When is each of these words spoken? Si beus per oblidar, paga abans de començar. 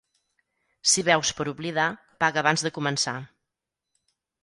Si 0.91 1.03
beus 1.09 1.33
per 1.41 1.47
oblidar, 1.53 1.87
paga 2.25 2.43
abans 2.45 2.67
de 2.69 2.75
començar. 2.81 3.19